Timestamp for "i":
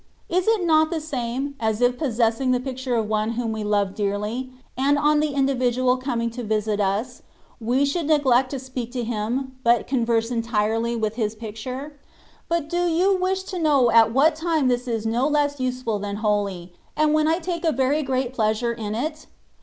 17.27-17.37